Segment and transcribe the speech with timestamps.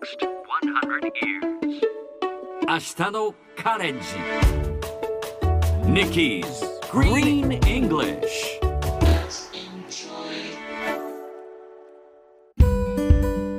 [0.00, 1.80] next 100 years.
[2.66, 4.06] 明日のカレンジ
[5.84, 6.44] Nikki's
[6.90, 8.60] Green English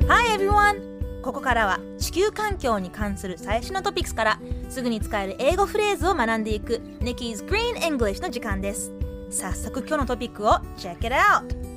[0.07, 1.21] Hi everyone!
[1.21, 4.39] ここからは地球環境に関する最新のトピックスから
[4.69, 8.91] すぐに使える英語フレーズを学んでいく Nikki's Green English の時間です
[9.29, 11.71] 早速今日のトピックを Check it out!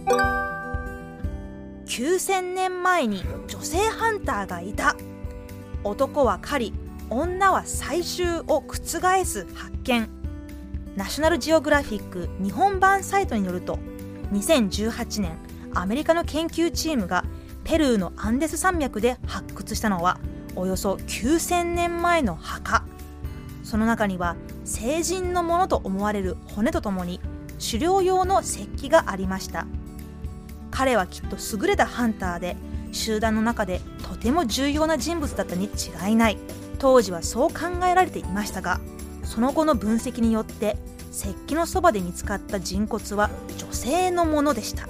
[1.86, 3.22] 9000年前に
[3.64, 4.94] 女性ハンターがいた。
[5.84, 6.74] 男は狩り
[7.08, 8.74] 女は採集を覆
[9.24, 10.06] す発見。
[10.96, 13.78] ナショナルジオグラフィック日本版サイトによると
[14.34, 15.38] 2018年
[15.72, 17.24] アメリカの研究チームが
[17.64, 20.20] ペルーのアンデス山脈で発掘したのは
[20.56, 22.84] およそ9000年前の墓。
[23.62, 24.36] その中には
[24.66, 27.18] 成人のものと思われる骨とともに
[27.58, 29.66] 狩猟用の石器がありました。
[30.70, 32.58] 彼はきっと優れたハンターで
[32.94, 36.38] 集団の中でとても重要な人物だったに違いない。
[36.78, 38.80] 当時はそう考えられていましたが
[39.22, 40.76] その後の分析によって
[41.12, 44.88] 石器のそばで見つかった人骨は女性のものでした。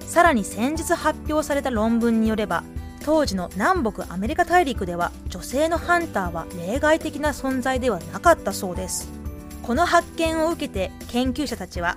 [0.00, 2.62] さらに先日発表された論文によれば
[3.04, 9.10] 当時の南北アメリカ大陸では女性のハンターは例外的な存在ではなかったそうです。
[9.62, 11.96] この発見を受けて研究者たちは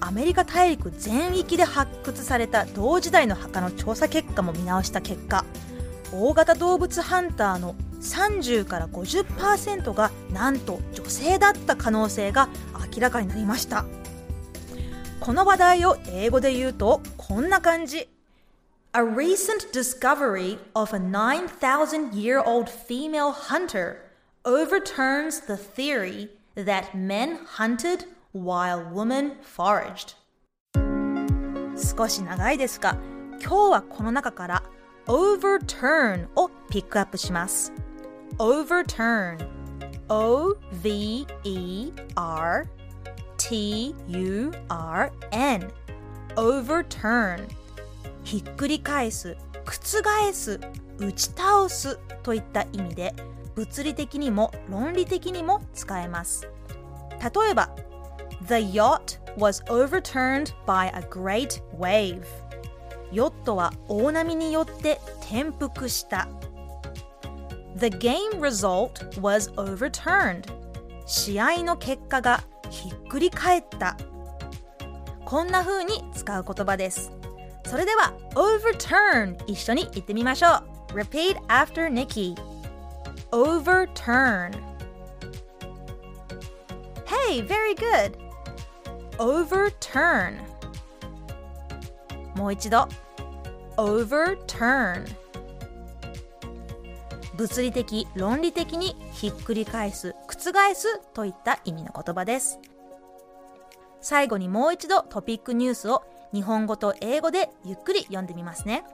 [0.00, 5.44] アメリカ大陸全域で発掘された同時代の墓の調査結果も見直した結果
[6.12, 12.48] 大型動物ハンターの30から50%がなんと女性だった可能性が
[12.94, 13.84] 明らかになりました。
[15.20, 18.08] この話題を英語で言うとこんな感じ。
[18.92, 23.98] A recent discovery of a 9,000 year old female hunter
[24.44, 30.16] overturns the theory that men hunted while women foraged.
[31.76, 32.96] 少し長いですが
[33.40, 34.62] 今日はこの中から
[35.06, 37.72] overturn をピックアップします。
[38.38, 39.38] overturn.
[40.08, 42.66] O V E R
[43.36, 45.70] T U R N.
[46.36, 47.48] overturn.
[48.24, 50.60] ひっくり返す覆す
[50.98, 53.14] 打ち倒すといった意味で
[53.54, 56.48] 物理的にも論理的にも使えます。
[57.20, 57.70] 例えば
[58.46, 62.24] The yacht was overturned by a great wave
[63.12, 66.28] ヨットは大波によって転覆した
[67.76, 70.44] The game result was overturned
[71.06, 73.96] 試合の結果がひっくり返った
[75.24, 77.12] こんな風に使う言葉です
[77.66, 80.48] それでは overturn 一緒に言ってみましょ
[80.92, 82.34] う Repeat after Nikki
[83.30, 84.52] overturn
[87.06, 88.29] Hey, very good
[89.20, 90.40] overturn.
[92.34, 92.88] もう一度。
[93.76, 95.04] overturn.
[97.36, 102.58] 物理的論理的にひっくり返す覆すといった意味の言葉です。
[104.00, 108.84] 最後にもう一度トピックニュースを日本語と英語でゆっくり読んでみますね。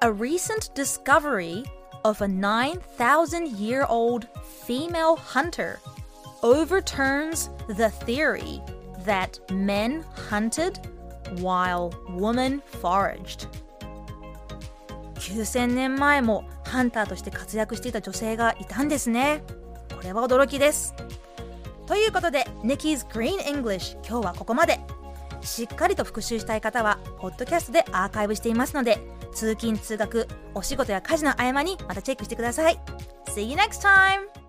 [0.00, 1.64] A recent discovery
[2.02, 4.26] of a 9,000 year old
[4.66, 5.78] female hunter
[6.42, 8.60] overturns the theory
[9.04, 10.78] that men hunted
[11.40, 13.46] while women foraged.
[15.14, 19.42] 9000年前もハンターとして活躍していた女性がいたんですね。
[19.94, 20.94] これは驚きです。
[21.86, 24.78] ということで Nikki's Green English 今日はここまで。
[25.40, 28.98] しっかりと復習したい方はポッドキャストでアーカイブしていますので
[29.32, 32.78] 通勤通学お仕事や家事の合間にまたチェックしてください。
[33.26, 34.47] See you next time!